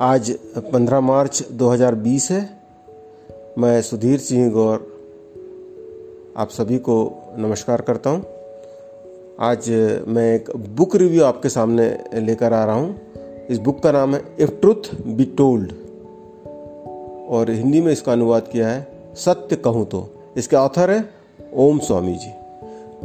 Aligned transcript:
आज 0.00 0.38
15 0.56 1.00
मार्च 1.00 1.42
2020 1.52 2.30
है। 2.30 2.50
मैं 3.58 3.82
सुधीर 3.82 4.18
सिंह 4.18 4.52
गौर 4.52 5.02
आप 6.36 6.48
सभी 6.48 6.78
को 6.78 7.22
नमस्कार 7.38 7.80
करता 7.80 8.10
हूँ। 8.10 8.24
आज 9.40 9.70
मैं 10.08 10.34
एक 10.34 10.56
बुक 10.56 10.96
रिव्यू 10.96 11.24
आपके 11.24 11.48
सामने 11.48 12.04
लेकर 12.14 12.52
आ 12.52 12.64
रहा 12.64 12.74
हूँ। 12.74 13.00
इस 13.50 13.58
बुक 13.58 13.82
का 13.82 13.92
नाम 13.92 14.14
है 14.14 14.36
इफ़ 14.40 14.50
ट्रुथ 14.50 14.94
बी 15.06 15.24
टोल्ड। 15.24 15.72
और 17.28 17.50
हिंदी 17.50 17.80
में 17.80 17.92
इसका 17.92 18.12
अनुवाद 18.12 18.48
किया 18.52 18.68
है 18.68 18.88
सत्य 19.14 19.56
कहूँ 19.56 19.86
तो। 19.86 20.08
इसके 20.36 20.56
ऑथर 20.56 20.90
है 20.90 21.10
ओम 21.54 21.78
स्वामी 21.78 22.14
जी। 22.14 22.32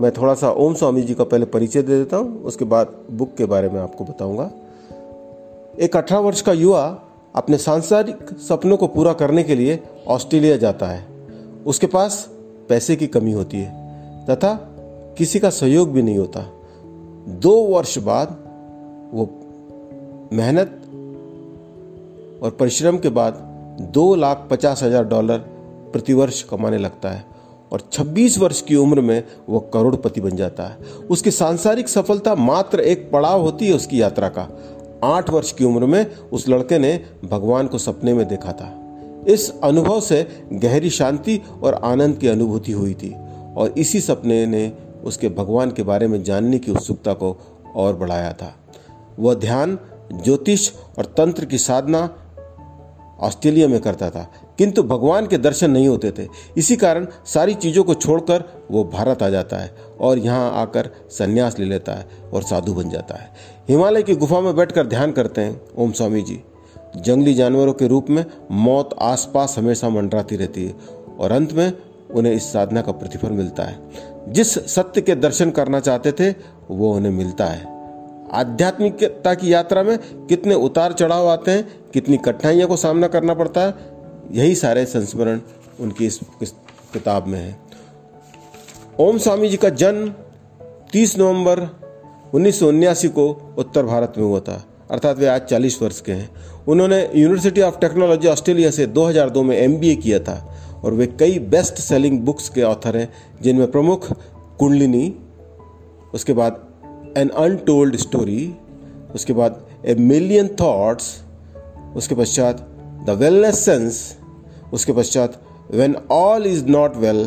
मैं 0.01 0.11
थोड़ा 0.11 0.33
सा 0.33 0.51
ओम 0.51 0.73
स्वामी 0.73 1.01
जी 1.01 1.13
का 1.13 1.23
पहले 1.23 1.45
परिचय 1.45 1.81
दे 1.81 1.97
देता 1.97 2.17
हूँ, 2.17 2.43
उसके 2.43 2.65
बाद 2.65 2.95
बुक 3.11 3.35
के 3.37 3.45
बारे 3.45 3.69
में 3.69 3.81
आपको 3.81 4.03
बताऊँगा। 4.03 4.51
एक 5.73 5.95
अठारह 5.97 6.21
वर्ष 6.21 6.41
का 6.41 6.53
युवा 6.53 6.81
अपने 7.35 7.57
सांसारिक 7.57 8.29
सपनों 8.39 8.77
को 8.77 8.87
पूरा 8.87 9.13
करने 9.13 9.43
के 9.43 9.55
लिए 9.55 9.79
ऑस्ट्रेलिया 10.07 10.57
जाता 10.57 10.87
है। 10.87 11.05
उसके 11.65 11.87
पास 11.87 12.27
पैसे 12.69 12.95
की 12.95 13.07
कमी 13.07 13.31
होती 13.31 13.59
है 13.59 14.25
तथा 14.25 14.53
किसी 15.17 15.39
का 15.39 15.49
सहयोग 15.49 15.91
भी 15.91 16.01
नहीं 16.01 16.17
होता। 16.17 16.45
दो 17.39 17.55
वर्ष 17.65 17.97
बाद 17.97 18.37
वो 19.13 19.25
मेहनत 20.33 20.79
और 22.43 22.51
परिश्रम 22.51 22.97
के 22.97 23.09
बाद 23.09 23.33
दो 23.93 24.13
लाख 24.15 24.47
पचास 24.51 24.83
हज़ार 24.83 25.03
डॉलर 25.05 25.37
प्रतिवर्ष 25.93 26.41
कमाने 26.43 26.77
लगता 26.77 27.09
है 27.09 27.25
और 27.71 27.81
26 27.93 28.37
वर्ष 28.37 28.61
की 28.61 28.75
उम्र 28.75 29.01
में 29.01 29.23
वो 29.49 29.59
करोड़पति 29.73 30.21
बन 30.21 30.35
जाता 30.35 30.63
है। 30.63 30.77
उसकी 31.11 31.31
सांसारिक 31.31 31.89
सफलता 31.89 32.35
मात्र 32.35 32.79
एक 32.79 33.09
पड़ाव 33.11 33.41
होती 33.41 33.67
है 33.67 33.73
उसकी 33.73 34.01
यात्रा 34.01 34.29
का। 34.29 34.47
आठ 35.03 35.29
वर्ष 35.29 35.51
की 35.51 35.65
उम्र 35.65 35.85
में 35.85 36.15
उस 36.15 36.47
लड़के 36.49 36.77
ने 36.79 36.93
भगवान 37.25 37.67
को 37.67 37.77
सपने 37.77 38.13
में 38.13 38.27
देखा 38.27 38.51
था। 38.51 38.71
इस 39.27 39.51
अनुभव 39.63 39.99
से 40.01 40.27
गहरी 40.53 40.89
शांति 40.89 41.39
और 41.63 41.73
आनंद 41.73 42.17
की 42.17 42.27
अनुभूति 42.27 42.71
हुई 42.71 42.93
थी 42.93 43.13
और 43.57 43.73
इसी 43.77 44.01
सपने 44.01 44.45
ने 44.45 44.71
उसके 45.03 45.29
भगवान 45.29 45.71
के 45.71 45.83
बारे 45.83 46.07
में 46.07 46.23
जानने 46.23 46.59
की 46.59 46.71
उत्सुकता 46.71 47.13
को 47.13 47.37
और 47.75 47.95
बढ़ाया 47.95 48.33
था। 48.33 48.53
वह 49.19 49.33
ध्यान, 49.33 49.77
ज्योतिष 50.13 50.71
और 50.97 51.05
तंत्र 51.17 51.45
की 51.45 51.57
साधना 51.57 52.09
ऑस्ट्रेलिया 53.19 53.67
में 53.67 53.79
करता 53.79 54.09
था, 54.09 54.31
किंतु 54.57 54.83
भगवान 54.83 55.27
के 55.27 55.37
दर्शन 55.37 55.71
नहीं 55.71 55.87
होते 55.87 56.11
थे। 56.11 56.27
इसी 56.57 56.75
कारण 56.75 57.07
सारी 57.25 57.53
चीज़ों 57.53 57.83
को 57.83 57.93
छोड़कर 57.93 58.43
वो 58.71 58.83
भारत 58.83 59.23
आ 59.23 59.29
जाता 59.29 59.57
है 59.57 59.75
और 59.99 60.17
यहाँ 60.17 60.51
आकर 60.61 60.89
संन्यास 61.09 61.59
ले 61.59 61.65
लेता 61.65 61.93
है 61.93 62.07
और 62.33 62.43
साधु 62.43 62.73
बन 62.73 62.89
जाता 62.89 63.15
है। 63.15 63.31
हिमालय 63.69 64.03
की 64.03 64.15
गुफा 64.15 64.39
में 64.41 64.55
बैठकर 64.55 64.87
ध्यान 64.87 65.11
करते 65.11 65.41
हैं 65.41 65.61
ओम 65.77 65.91
स्वामी 65.91 66.21
जी। 66.21 66.39
जंगली 66.95 67.33
जानवरों 67.33 67.73
के 67.73 67.87
रूप 67.87 68.09
में 68.09 68.25
मौत 68.51 68.95
आसपास 69.01 69.55
हमेशा 69.57 69.89
मंडराती 69.89 70.35
रहती 70.35 70.65
है 70.65 70.73
और 71.19 71.31
अंत 71.31 71.53
में 71.53 71.73
उन्हें 72.11 72.33
इस 72.33 72.53
साधना 72.53 72.81
का 72.81 72.91
प्रतिफल 72.91 73.29
मिलता 73.29 73.63
है। 73.63 73.79
जिस 74.27 74.53
सत्य 74.75 75.01
के 75.01 75.15
दर्शन 75.15 75.51
करना 75.51 75.79
चाहते 75.79 76.11
थे 76.11 76.35
वो 76.69 76.93
उन्हें 76.93 77.11
मिलता 77.11 77.45
है। 77.45 77.65
आध्यात्मिकता 78.31 79.33
की 79.33 79.53
यात्रा 79.53 79.83
में 79.83 79.97
कितने 80.27 80.55
उतार 80.55 80.93
चढ़ाव 80.93 81.27
आते 81.27 81.51
हैं 81.51 81.91
कितनी 81.93 82.17
कठिनाइयों 82.17 82.67
को 82.67 82.77
सामना 82.77 83.07
करना 83.07 83.33
पड़ता 83.33 83.61
है 83.61 83.73
यही 84.31 84.55
सारे 84.55 84.85
संस्मरण 84.85 85.41
उनकी 85.79 86.05
इस, 86.05 86.19
किताब 86.93 87.27
में 87.27 87.39
है। 87.39 87.59
ओम 88.99 89.17
स्वामी 89.17 89.49
जी 89.49 89.57
का 89.57 89.69
जन्म 89.69 90.13
30 90.93 91.17
नवंबर 91.17 91.82
उन्नीस 92.33 93.05
को 93.05 93.55
उत्तर 93.57 93.83
भारत 93.83 94.13
में 94.17 94.23
हुआ 94.25 94.39
था, 94.39 94.65
अर्थात 94.91 95.17
वे 95.17 95.27
आज 95.27 95.41
40 95.41 95.81
वर्ष 95.81 96.01
के 96.01 96.11
हैं। 96.11 96.29
उन्होंने 96.67 97.09
यूनिवर्सिटी 97.15 97.61
ऑफ़ 97.61 97.77
टेक्नोलॉजी 97.79 98.27
ऑस्ट्रेलिया 98.27 98.71
से 98.71 98.85
2002 98.87 99.43
में 99.43 99.57
एमबीए 99.57 99.95
किया 99.95 100.19
था 100.19 100.55
और 100.83 100.93
वे 100.93 101.07
कई 101.07 101.39
बेस्ट 101.39 101.73
सेलिंग 101.73 102.19
बुक्स 102.19 102.49
के 102.49 102.61
ऑथर 102.61 102.97
हैं, 102.97 103.13
जिनमें 103.41 103.71
प्रमुख 103.71 104.11
कुंडलिनी, 104.59 105.15
उसके 106.13 106.33
बाद 106.33 106.59
एन 107.17 107.29
अनटोल्ड 107.29 107.95
स्टोरी 107.95 108.55
उसके 109.15 109.33
बाद 109.33 109.65
ए 109.85 109.95
मिलियन 109.95 110.47
थॉट्स 110.47 111.23
उसके 111.95 112.15
पश्चात 112.15 112.67
द 113.05 113.09
वेलनेस 113.09 113.65
सेंस 113.65 114.17
उसके 114.73 114.93
पश्चात 114.93 115.41
when 115.71 115.95
all 116.11 116.45
is 116.47 116.65
not 116.65 116.97
well 116.97 117.25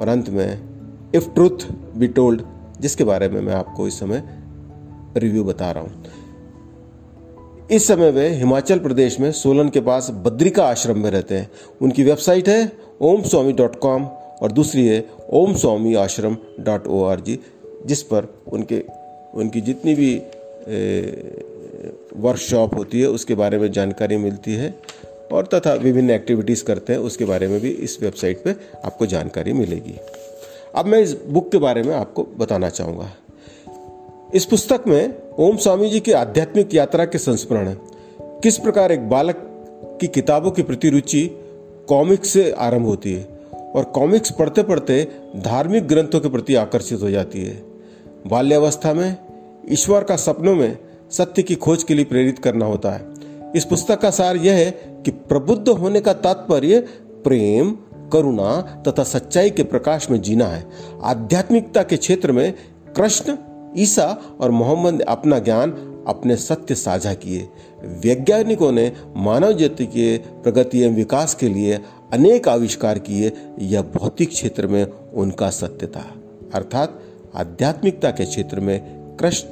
और 0.00 0.08
अंत 0.08 0.28
में 0.28 0.58
इफ़ 1.14 1.28
ट्रूथ 1.28 1.66
बी 1.96 2.06
टोल्ड 2.06 2.42
जिसके 2.80 3.04
बारे 3.04 3.28
में 3.28 3.40
मैं 3.40 3.54
आपको 3.54 3.86
इस 3.88 3.98
समय 3.98 4.37
रिव्यू 5.16 5.44
बता 5.44 5.70
रहा 5.70 5.82
हूँ। 5.82 6.04
इस 7.70 7.86
समय 7.86 8.10
वे 8.10 8.28
हिमाचल 8.28 8.78
प्रदेश 8.78 9.18
में 9.20 9.30
सोलन 9.32 9.68
के 9.68 9.80
पास 9.80 10.10
बद्रिका 10.24 10.66
आश्रम 10.66 10.98
में 10.98 11.10
रहते 11.10 11.34
हैं। 11.34 11.50
उनकी 11.82 12.04
वेबसाइट 12.04 12.48
है 12.48 12.72
ओम 13.00 13.22
स्वामी 13.22 13.52
डॉट 13.52 13.76
कॉम 13.76 14.04
और 14.42 14.52
दूसरी 14.52 14.86
है 14.86 15.04
ओम 15.30 15.54
स्वामी 15.54 15.94
आश्रम 15.94 16.36
डॉट 16.60 16.86
ओ 16.86 17.02
आर 17.04 17.20
जी 17.20 17.38
जिस 17.86 18.02
पर 18.02 18.28
उनके, 18.48 18.82
उनकी 19.34 19.60
जितनी 19.60 19.94
भी 19.94 20.14
वर्कशॉप 22.16 22.74
होती 22.74 23.00
है, 23.00 23.06
उसके 23.06 23.34
बारे 23.34 23.58
में 23.58 23.70
जानकारी 23.72 24.16
मिलती 24.16 24.54
है 24.54 24.74
और 25.32 25.46
तथा 25.46 25.74
विभिन्न 25.74 26.10
एक्टिविटीज़ 26.10 26.64
करते 26.64 26.92
हैं, 26.92 27.00
उसके 27.00 27.24
बारे 27.24 27.48
में 27.48 27.60
भी 27.60 27.70
इस 27.70 27.98
वेबसाइट 28.02 28.42
पे 28.44 28.54
आपको 28.84 29.06
जानकारी 29.06 29.52
मिलेगी। 29.52 29.94
अब 30.74 30.86
मैं 30.86 30.98
इस 30.98 31.16
बुक 31.26 31.50
के 31.52 31.58
बारे 31.58 31.82
में 31.82 31.94
आपको 31.94 32.26
बताना 32.38 32.68
चाहूँगा। 32.68 33.10
इस 34.34 34.44
पुस्तक 34.44 34.84
में 34.86 35.14
ओम 35.38 35.56
स्वामी 35.56 35.90
जी 35.90 36.00
की 36.00 36.12
आध्यात्मिक 36.12 36.74
यात्रा 36.74 37.04
के 37.04 37.18
संस्मरण 37.18 37.68
है। 37.68 37.76
किस 38.20 38.58
प्रकार 38.58 38.92
एक 38.92 39.08
बालक 39.08 39.36
की 40.00 40.06
किताबों 40.06 40.50
की 40.50 40.62
प्रति 40.62 40.90
रुचि 40.90 41.38
कॉमिक्स 41.88 42.28
से 42.28 42.50
आरंभ 42.50 42.86
होती 42.86 43.12
है 43.12 43.28
और 43.74 43.84
कॉमिक्स 43.84 44.30
पढ़ते 44.30 44.62
पढ़ते 44.62 45.08
धार्मिक 45.36 45.86
ग्रंथों 45.88 46.20
के 46.20 46.28
प्रति 46.28 46.54
आकर्षित 46.54 47.02
हो 47.02 47.10
जाती 47.10 47.44
है। 47.44 47.62
बाल्यावस्था 48.26 48.94
में, 48.94 49.16
ईश्वर 49.70 50.04
का 50.04 50.16
सपनों 50.16 50.56
में 50.56 50.78
सत्य 51.10 51.42
की 51.42 51.54
खोज 51.54 51.82
के 51.82 51.94
लिए 51.94 52.04
प्रेरित 52.04 52.38
करना 52.38 52.66
होता 52.66 52.90
है। 52.90 53.04
इस 53.56 53.64
पुस्तक 53.64 54.00
का 54.00 54.10
सार 54.10 54.36
यह 54.36 54.54
है 54.54 54.70
कि 55.04 55.10
प्रबुद्ध 55.10 55.68
होने 55.68 56.00
का 56.00 56.12
तात्पर्य 56.12 56.80
प्रेम, 57.24 57.70
करुणा 58.12 58.82
तथा 58.88 59.02
सच्चाई 59.02 59.50
के 59.50 59.62
प्रकाश 59.62 60.10
में 60.10 60.22
जीना 60.22 60.46
है। 60.46 60.66
आध्यात्मिकता 61.02 61.82
के 61.82 61.96
क्षेत्र 61.96 62.32
में 62.32 62.54
कृष्ण 62.96 63.36
ईसा 63.76 64.36
और 64.40 64.50
मोहम्मद 64.50 64.94
ने 64.94 65.04
अपना 65.04 65.38
ज्ञान 65.38 65.94
अपने 66.06 66.36
सत्य 66.36 66.74
साझा 66.74 67.14
किए। 67.14 67.48
वैज्ञानिकों 67.84 68.72
ने 68.72 68.92
मानव 69.16 69.52
जाति 69.52 69.86
के 69.86 70.18
प्रगति 70.18 70.80
एवं 70.80 70.94
विकास 70.94 71.34
के 71.34 71.48
लिए 71.48 71.80
अनेक 72.12 72.48
आविष्कार 72.48 72.98
किए। 72.98 73.32
यह 73.58 73.82
भौतिक 73.82 74.28
क्षेत्र 74.28 74.66
में 74.66 74.84
उनका 75.14 75.50
सत्य 75.50 75.86
था। 75.86 76.14
अर्थात 76.54 77.02
आध्यात्मिकता 77.34 78.10
के 78.10 78.24
क्षेत्र 78.24 78.60
में 78.60 78.80
कृष्ण, 79.20 79.48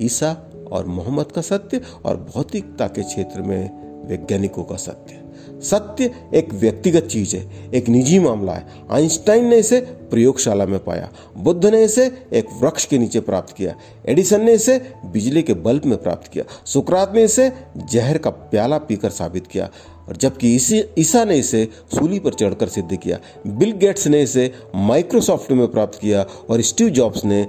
ईसा 0.00 0.50
और 0.72 0.86
मोहम्मद 0.86 1.32
का 1.32 1.40
सत्य 1.40 1.80
और 2.04 2.16
भौतिकता 2.16 2.86
के 2.86 3.02
क्षेत्र 3.02 3.42
में 3.42 3.80
वैज्ञानिकों 4.06 4.64
का 4.64 4.76
सत्य। 4.76 5.19
सत्य 5.62 6.10
एक 6.34 6.52
व्यक्तिगत 6.54 7.06
चीज़ 7.06 7.36
है, 7.36 7.70
एक 7.74 7.88
निजी 7.88 8.18
मामला 8.18 8.52
है। 8.52 8.66
आइंस्टाइन 8.90 9.46
ने 9.46 9.58
इसे 9.58 9.80
प्रयोगशाला 10.10 10.66
में 10.66 10.78
पाया, 10.84 11.08
बुद्ध 11.36 11.66
ने 11.66 11.82
इसे 11.84 12.06
एक 12.32 12.48
वृक्ष 12.60 12.84
के 12.84 12.98
नीचे 12.98 13.20
प्राप्त 13.20 13.54
किया, 13.56 13.74
एडिसन 14.08 14.44
ने 14.44 14.52
इसे 14.52 14.80
बिजली 15.06 15.42
के 15.42 15.54
बल्ब 15.56 15.84
में 15.84 15.96
प्राप्त 15.98 16.30
किया, 16.32 16.44
सुकरात 16.66 17.12
ने 17.14 17.24
इसे 17.24 17.50
जहर 17.92 18.18
का 18.18 18.30
प्याला 18.30 18.78
पीकर 18.80 19.10
साबित 19.10 19.46
किया, 19.46 19.68
और 20.08 20.16
जबकि 20.16 20.54
ईसा 20.98 21.24
ने 21.24 21.36
इसे 21.36 21.68
सूली 21.94 22.18
पर 22.18 22.34
चढ़कर 22.34 22.68
सिद्ध 22.68 22.96
किया, 22.96 23.18
बिल 23.48 23.72
गेट्स 23.72 24.06
ने 24.06 24.22
इसे 24.22 24.52
माइक्रोसॉफ्ट 24.76 25.52
में 25.52 25.66
प्राप्त 25.68 25.98
किया, 26.00 26.22
और 26.50 26.60
स्टीव 26.62 26.88
जॉब्स 26.90 27.24
ने 27.24 27.46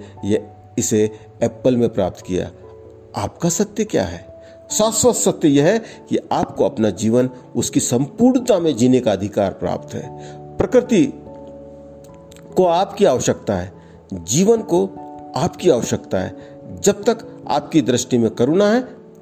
इसे 0.77 1.03
एप्पल 1.43 1.77
में 1.77 1.89
प्राप्त 1.89 2.25
किया। 2.25 2.51
आपका 3.15 3.49
सत्य 3.49 3.83
क्या 3.83 4.03
है? 4.03 4.30
शाश्वत 4.71 5.15
सत्य 5.15 5.47
यह 5.47 5.65
है 5.65 5.79
कि 5.79 6.17
आपको 6.31 6.65
अपना 6.65 6.89
जीवन 6.89 7.29
उसकी 7.55 7.79
संपूर्णता 7.79 8.59
में 8.59 8.77
जीने 8.77 8.99
का 8.99 9.11
अधिकार 9.11 9.51
प्राप्त 9.51 9.93
है। 9.93 10.09
प्रकृति 10.57 11.13
को 12.55 12.65
आपकी 12.65 13.05
आवश्यकता 13.05 13.55
है, 13.55 13.73
जीवन 14.13 14.61
को 14.61 14.85
आपकी 15.35 15.69
आवश्यकता 15.69 16.19
है। 16.19 16.59
जब 16.81 17.03
तक 17.03 17.43
आपकी 17.47 17.81
दृष्टि 17.81 18.17
में 18.17 18.31
करुणा 18.31 18.69
है, 18.69 18.81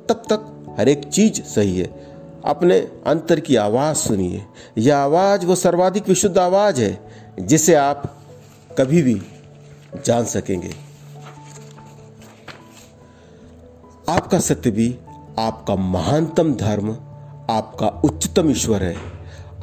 तब 0.09 0.13
तक 0.13 0.65
हर 0.79 0.89
एक 0.89 1.03
चीज़ 1.03 1.41
सही 1.41 1.79
है। 1.79 2.07
अपने 2.45 2.77
अंतर 3.07 3.39
की 3.39 3.55
आवाज़ 3.55 3.97
सुनिए। 3.97 4.45
यह 4.77 4.97
आवाज़ 4.97 5.45
वो 5.45 5.55
सर्वाधिक 5.55 6.09
विशुद्ध 6.09 6.37
आवाज़ 6.37 6.81
है, 6.81 6.99
जिसे 7.39 7.73
आप 7.73 8.23
कभी 8.77 9.01
भी 9.01 9.21
जान 10.05 10.25
सकेंगे। 10.25 10.89
आपका 14.09 14.39
सत्य 14.39 14.71
भी 14.71 14.97
आपका 15.39 15.75
महानतम 15.75 16.53
धर्म, 16.53 16.91
आपका 17.49 18.01
उच्चतम 18.05 18.51
ईश्वर 18.51 18.83
है। 18.83 18.95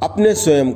अपने 0.02 0.34
स्वयं 0.34 0.72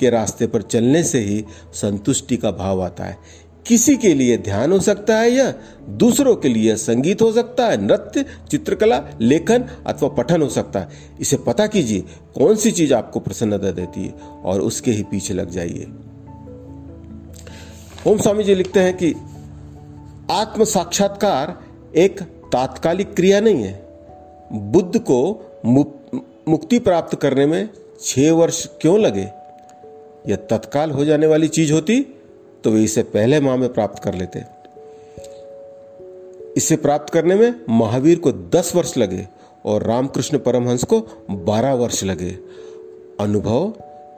के 0.00 0.10
रास्ते 0.10 0.46
पर 0.46 0.62
चलने 0.62 1.04
से 1.04 1.18
ही 1.18 1.44
संतुष्टि 1.72 2.36
का 2.36 2.50
भाव 2.50 2.82
आता 2.82 3.04
है। 3.04 3.18
किसी 3.66 3.96
के 3.96 4.14
लिए 4.14 4.38
ध्यान 4.38 4.72
हो 4.72 4.80
सकता 4.80 5.16
है 5.16 5.30
या 5.30 5.54
दूसरों 5.88 6.36
के 6.36 6.48
लिए 6.48 6.76
संगीत 6.76 7.22
हो 7.22 7.32
सकता 7.32 7.66
है, 7.66 7.86
नृत्य, 7.86 8.24
चित्रकला, 8.50 9.04
लेखन 9.20 9.64
अथवा 9.86 10.08
पठन 10.08 10.42
हो 10.42 10.48
सकता 10.48 10.80
है। 10.80 10.88
इसे 11.20 11.36
पता 11.36 11.66
कीजिए, 11.66 12.00
कौन 12.34 12.56
सी 12.56 12.70
चीज़ 12.70 12.94
आपको 12.94 13.20
प्रसन्नता 13.20 13.70
देती 13.70 14.06
है 14.06 14.14
और 14.44 14.60
उसके 14.60 14.90
ही 14.90 15.02
पीछे 15.02 15.34
लग 15.34 15.50
जाइए। 15.50 15.86
ओम 18.06 18.18
स्वामी 18.18 18.44
जी 18.44 18.54
लिखते 18.54 18.80
हैं 18.80 18.96
कि 18.96 19.14
आत्म 20.30 20.64
साक्षात्कार 20.64 21.60
एक 21.96 22.20
तात्कालिक 22.22 23.14
क्रिया 23.14 23.40
नहीं 23.40 23.62
है। 23.62 23.89
बुद्ध 24.52 25.00
को 25.00 25.18
मुक्ति 26.48 26.78
प्राप्त 26.78 27.18
करने 27.18 27.46
में 27.46 27.68
छह 28.00 28.32
वर्ष 28.32 28.66
क्यों 28.80 28.98
लगे? 29.00 29.28
यह 30.28 30.36
तत्काल 30.50 30.90
हो 30.90 31.04
जाने 31.04 31.26
वाली 31.26 31.48
चीज़ 31.48 31.72
होती 31.72 32.00
तो 32.64 32.70
वे 32.70 32.82
इसे 32.84 33.02
पहले 33.02 33.40
माह 33.40 33.56
में 33.56 33.72
प्राप्त 33.72 34.02
कर 34.02 34.14
लेते। 34.14 34.42
इसे 36.56 36.76
प्राप्त 36.76 37.12
करने 37.12 37.34
में 37.34 37.54
महावीर 37.70 38.18
को 38.18 38.32
दस 38.32 38.74
वर्ष 38.76 38.96
लगे 38.98 39.26
और 39.64 39.82
रामकृष्ण 39.82 40.38
परमहंस 40.38 40.84
को 40.84 41.00
बारह 41.30 41.74
वर्ष 41.74 42.04
लगे। 42.04 42.30
अनुभव, 43.20 43.72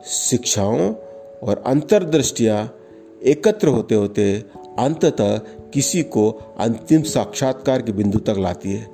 शिक्षाओं 0.07 0.95
और 1.43 1.63
अंतर्दृष्टियाँ 1.67 2.75
एकत्र 3.23 3.69
होते 3.69 3.95
होते 3.95 4.33
अंततः 4.79 5.39
किसी 5.75 6.03
को 6.03 6.31
अंतिम 6.59 7.03
साक्षात्कार 7.03 7.83
के 7.83 7.93
बिंदु 7.93 8.19
तक 8.19 8.35
लाती 8.39 8.73
है। 8.73 8.87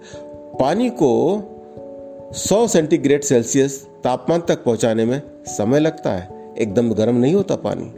पानी 0.60 0.90
को 0.90 1.10
100 2.34 2.66
सेंटीग्रेड 2.66 3.22
सेल्सियस 3.22 3.86
तापमान 4.04 4.40
तक 4.40 4.64
पहुँचाने 4.64 5.04
में 5.04 5.22
समय 5.46 5.80
लगता 5.80 6.12
है। 6.12 6.54
एकदम 6.58 6.92
गर्म 6.92 7.16
नहीं 7.16 7.34
होता 7.34 7.56
पानी। 7.56 7.92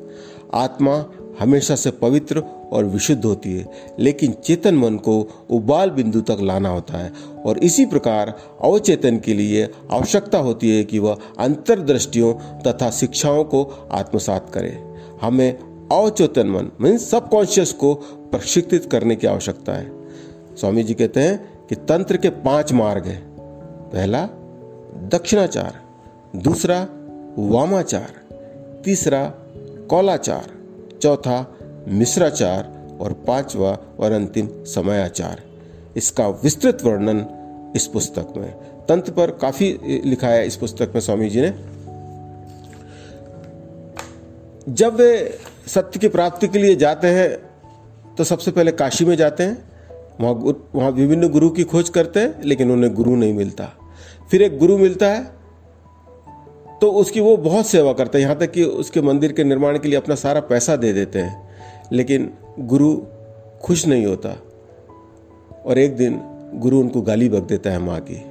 आत्मा 0.55 1.05
हमेशा 1.41 1.75
से 1.75 1.91
पवित्र 1.91 2.41
और 2.73 2.85
विशुद्ध 2.85 3.25
होती 3.25 3.53
है, 3.59 3.67
लेकिन 3.99 4.33
चेतन 4.33 4.75
मन 4.75 4.97
को 4.97 5.29
उबाल 5.51 5.91
बिंदु 5.91 6.21
तक 6.21 6.39
लाना 6.41 6.69
होता 6.69 6.99
है 6.99 7.13
और 7.47 7.59
इसी 7.59 7.87
प्रकार 7.87 8.35
अवचेतन 8.63 9.19
के 9.19 9.35
लिए 9.35 9.69
आवश्यकता 9.91 10.39
होती 10.39 10.77
है 10.77 10.85
कि 10.85 10.99
वह 10.99 11.17
अंतर्दृष्टियों 11.39 12.33
तथा 12.61 12.91
शिक्षाओं 12.91 13.45
को 13.45 13.89
आत्मसात 13.93 14.51
करे। 14.55 14.79
हमें 15.23 15.59
अवचेतन 15.93 16.47
मन 16.47 16.71
मीन 16.81 16.99
सबकॉन्शियस 16.99 17.73
को 17.73 17.95
प्रशिक्षित 18.33 18.89
करने 18.93 19.17
की 19.17 19.27
आवश्यकता 19.27 19.73
है। 19.73 19.91
स्वामी 20.57 20.83
जी 20.83 20.95
कहते 20.95 21.21
हैं 21.21 21.60
कि 21.71 21.77
तंत्र 21.77 22.17
के 22.17 22.29
पाँच 22.29 22.73
मार्ग 22.73 23.07
हैं। 23.07 23.23
पहला, 23.93 24.27
दक्षिणाचार। 25.09 25.83
दूसरा, 26.37 26.87
वामाचार। 27.39 28.15
तीसरा, 28.85 29.35
कौलाचार। 29.91 30.51
चौथा, 31.03 31.59
मिश्राचार। 31.89 32.81
और 33.01 33.13
पांचवा 33.13 33.79
और 34.01 34.13
अंतिम, 34.13 34.65
समयाचार। 34.65 35.43
इसका 35.97 36.29
विस्तृत 36.29 36.79
वर्णन 36.83 37.27
इस 37.77 37.87
पुस्तक 37.87 38.33
में। 38.37 38.55
तंत्र 38.89 39.13
पर 39.13 39.31
काफ़ी 39.31 39.79
लिखा 40.05 40.29
है 40.29 40.47
इस 40.47 40.57
पुस्तक 40.57 40.93
में 40.95 41.01
स्वामी 41.01 41.31
जी 41.31 41.41
ने। 41.41 41.51
जब 44.69 44.95
वे 44.95 45.39
सत्य 45.67 45.99
की 45.99 46.09
प्राप्ति 46.09 46.49
के 46.49 46.59
लिए 46.59 46.77
जाते 46.77 47.09
हैं 47.09 47.37
तो 48.17 48.25
सबसे 48.25 48.51
पहले 48.51 48.73
काशी 48.73 49.05
में 49.05 49.17
जाते 49.17 49.43
हैं। 49.43 49.70
वहाँ 50.21 50.35
वहाँ 50.75 50.91
विभिन्न 50.91 51.29
गुरु 51.29 51.51
की 51.51 51.65
खोज 51.65 51.89
करते 51.89 52.21
हैं, 52.21 52.41
लेकिन 52.45 52.71
उन्हें 52.71 52.93
गुरु 52.95 53.17
नहीं 53.17 53.35
मिलता। 53.35 53.71
फिर 54.31 54.43
एक 54.43 54.59
गुरु 54.59 54.79
मिलता 54.79 55.07
है 55.07 55.39
तो 56.81 56.91
उसकी 56.93 57.21
वो 57.21 57.37
बहुत 57.37 57.67
सेवा 57.67 57.93
करते 57.93 58.19
हैं। 58.19 58.25
यहाँ 58.25 58.39
तक 58.39 58.51
कि 58.51 58.63
उसके 58.65 59.01
मंदिर 59.03 59.33
के 59.33 59.45
निर्माण 59.45 59.79
के 59.79 59.89
लिए 59.89 59.99
अपना 59.99 60.15
सारा 60.15 60.41
पैसा 60.43 60.77
दे 60.77 60.93
देते 60.93 61.19
हैं, 61.19 61.49
लेकिन 61.93 62.31
गुरु 62.61 62.97
खुश 63.63 63.87
नहीं 63.87 64.07
होता। 64.07 64.37
और 65.67 65.79
एक 65.79 65.97
दिन 65.97 66.21
गुरु 66.55 66.79
उनको 66.81 67.01
गाली 67.03 67.29
बक 67.29 67.43
देता 67.43 67.71
है 67.71 67.79
माँ 67.79 68.01
की। 68.01 68.23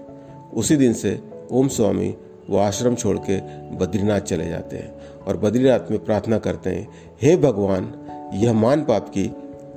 उसी 0.53 0.75
दिन 0.75 0.93
से 0.93 1.19
ओम 1.51 1.67
स्वामी 1.67 2.15
वो 2.49 2.57
आश्रम 2.57 2.95
छोड़ 2.95 3.17
के 3.19 3.37
बद्रीनाथ 3.77 4.21
चले 4.21 4.47
जाते 4.49 4.77
हैं 4.77 5.23
और 5.27 5.37
बद्रीनाथ 5.37 5.91
में 5.91 6.03
प्रार्थना 6.05 6.37
करते 6.37 6.69
हैं, 6.69 6.87
हे 7.21 7.35
भगवान, 7.37 7.93
यह 8.33 8.53
मान 8.53 8.83
पाप 8.83 9.09
की 9.09 9.31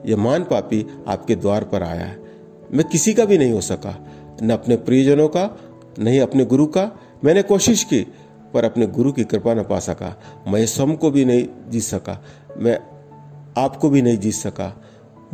यह 0.06 0.16
मान 0.16 0.44
पापी 0.44 0.87
आपके 1.06 1.37
द्वार 1.37 1.64
पर 1.64 1.82
आया 1.82 2.04
है। 2.04 2.22
मैं 2.72 2.84
किसी 2.84 3.14
का 3.14 3.25
भी 3.25 3.38
नहीं 3.38 3.52
हो 3.52 3.60
सका। 3.60 4.08
न 4.43 4.50
अपने 4.50 4.76
प्रियजनों 4.76 5.28
का 5.28 5.58
नहीं 5.99 6.20
अपने 6.20 6.44
गुरु 6.44 6.66
का। 6.66 6.93
मैंने 7.25 7.43
कोशिश 7.43 7.84
की, 7.84 8.06
पर 8.54 8.64
अपने 8.64 8.87
गुरु 8.87 9.12
की 9.12 9.25
कृपा 9.25 9.54
न 9.54 9.62
पा 9.62 9.78
सका। 9.78 10.22
मैं 10.49 10.66
स्वयं 10.66 10.96
को 10.96 11.10
भी 11.10 11.25
नहीं 11.25 11.49
जीत 11.69 11.82
सका। 11.82 12.25
मैं 12.56 12.81
आपको 13.58 13.90
भी 13.90 14.02
नहीं 14.02 14.19
जीत 14.19 14.34
सका। 14.34 14.82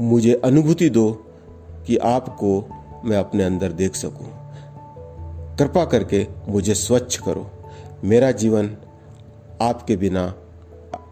मुझे 0.00 0.40
अनुभूति 0.44 0.90
दो 0.90 1.24
कि 1.86 1.96
आपको 1.96 2.68
मैं 3.04 3.16
अपने 3.16 3.44
अंदर 3.44 3.72
देख 3.72 3.94
सकूँ। 3.94 4.30
कृपा 5.56 5.84
करके 5.84 6.26
मुझे 6.48 6.74
स्वच्छ 6.74 7.20
करो। 7.20 7.50
मेरा 8.04 8.30
जीवन 8.30 8.76
आपके 9.62 9.96
बिना 9.96 10.34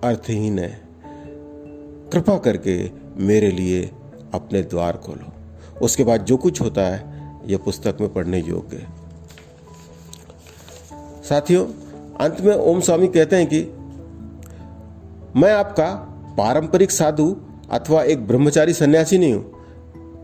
अर्थहीन 0.04 0.58
है। 0.58 0.80
कृपा 2.12 2.38
करके 2.38 3.05
मेरे 3.16 3.50
लिए 3.50 3.90
अपने 4.34 4.62
द्वार 4.62 4.96
खोलो। 4.96 5.32
उसके 5.82 6.04
बाद 6.04 6.24
जो 6.24 6.36
कुछ 6.36 6.60
होता 6.60 6.82
है, 6.82 7.16
यह 7.46 7.58
पुस्तक 7.58 7.96
में 8.00 8.12
पढ़ने 8.12 8.40
योग्य 8.40 8.76
है। 8.76 8.86
साथियों, 11.24 11.66
अंत 12.20 12.40
में 12.40 12.54
ओम 12.54 12.80
स्वामी 12.80 13.08
कहते 13.08 13.36
हैं 13.36 13.46
कि, 13.46 13.60
मैं 15.36 15.52
आपका 15.52 15.94
पारंपरिक 16.38 16.90
साधु 16.90 17.36
अथवा 17.70 18.02
एक 18.02 18.26
ब्रह्मचारी 18.26 18.72
सन्यासी 18.72 19.18
नहीं 19.18 19.34
हूँ। 19.34 19.52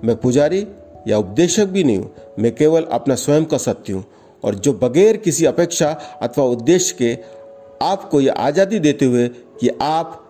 मैं 0.04 0.16
पुजारी 0.16 0.66
या 1.08 1.18
उपदेशक 1.18 1.66
भी 1.66 1.84
नहीं 1.84 1.98
हूँ। 1.98 2.14
मैं 2.38 2.54
केवल 2.54 2.82
अपना 2.82 3.14
स्वयं 3.14 3.44
का 3.44 3.58
सत्य 3.58 3.92
हूँ। 3.92 4.04
और 4.44 4.54
जो 4.54 4.72
बगैर 4.72 5.16
किसी 5.16 5.44
अपेक्षा 5.44 5.88
अथवा 6.22 6.44
उद्देश्य 6.44 6.96
के 6.98 7.18
आपको 7.86 8.20
यह 8.20 8.32
आज़ादी 8.32 8.78
देते 8.78 9.04
हुए 9.04 9.28
कि 9.28 9.68
आप 9.82 10.21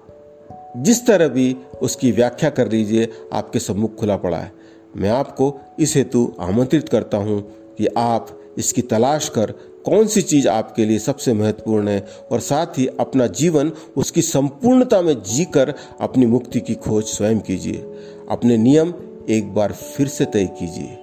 जिस 0.76 1.06
तरह 1.06 1.28
भी 1.28 1.56
उसकी 1.82 2.12
व्याख्या 2.12 2.50
कर 2.50 2.70
लीजिए 2.72 3.08
आपके 3.32 3.58
सम्मुख 3.58 3.94
खुला 3.94 4.16
पड़ा 4.16 4.38
है। 4.38 4.52
मैं 4.96 5.10
आपको 5.10 5.60
इस 5.80 5.96
हेतु 5.96 6.34
आमंत्रित 6.40 6.88
करता 6.88 7.16
हूँ 7.16 7.40
कि 7.78 7.86
आप 7.86 8.38
इसकी 8.58 8.82
तलाश 8.82 9.28
कर 9.28 9.50
कौन 9.84 10.06
सी 10.06 10.22
चीज़ 10.22 10.48
आपके 10.48 10.84
लिए 10.84 10.98
सबसे 10.98 11.32
महत्वपूर्ण 11.32 11.88
है 11.88 12.06
और 12.32 12.40
साथ 12.40 12.78
ही 12.78 12.86
अपना 12.86 13.26
जीवन 13.26 13.72
उसकी 13.96 14.22
संपूर्णता 14.22 15.02
में 15.02 15.22
जीकर 15.22 15.74
अपनी 16.00 16.26
मुक्ति 16.26 16.60
की 16.60 16.74
खोज 16.74 17.04
स्वयं 17.04 17.40
कीजिए। 17.40 17.84
अपने 18.30 18.56
नियम 18.56 18.94
एक 19.30 19.54
बार 19.54 19.72
फिर 19.72 20.08
से 20.08 20.24
तय 20.24 20.44
कीजिए। 20.44 20.98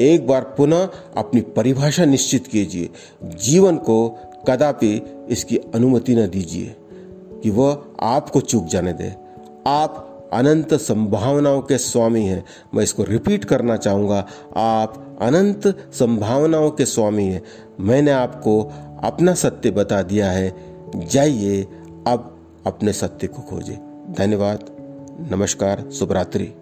एक 0.00 0.26
बार 0.26 0.42
पुनः 0.42 0.88
अपनी 1.16 1.40
परिभाषा 1.40 2.04
निश्चित 2.04 2.46
कीजिए। 2.46 2.90
जीवन 3.24 3.76
को 3.76 4.08
कदापि 4.48 5.02
इसकी 5.30 5.56
अनुमति 5.56 6.14
न 6.14 6.28
दीजिए। 6.28 6.76
कि 7.42 7.50
वह 7.50 7.84
आपको 8.00 8.40
चूक 8.40 8.64
जाने 8.64 8.92
दे। 8.92 9.14
आप 9.66 10.04
अनंत 10.32 10.74
संभावनाओं 10.74 11.62
के 11.62 11.78
स्वामी 11.78 12.24
हैं। 12.26 12.44
मैं 12.74 12.82
इसको 12.82 13.04
रिपीट 13.04 13.44
करना 13.44 13.76
चाहूँगा। 13.76 14.26
आप 14.56 15.18
अनंत 15.22 15.90
संभावनाओं 15.92 16.70
के 16.70 16.84
स्वामी 16.86 17.24
हैं। 17.24 17.42
मैंने 17.80 18.10
आपको 18.10 18.72
अपना 19.02 19.34
सत्य 19.34 19.70
बता 19.70 20.02
दिया 20.02 20.30
है। 20.30 20.56
जाइए, 20.96 21.62
अब 22.06 22.38
अपने 22.66 22.92
सत्य 22.92 23.26
को 23.26 23.42
खोजे। 23.42 23.78
धन्यवाद। 24.18 24.64
नमस्कार। 25.32 25.90
शुभरात्रि। 25.90 26.54